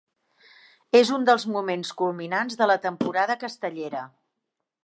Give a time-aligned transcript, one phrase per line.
[0.99, 4.07] És un dels moments culminants de la temporada castellera.